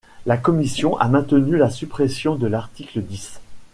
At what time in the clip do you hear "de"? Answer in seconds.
2.35-2.47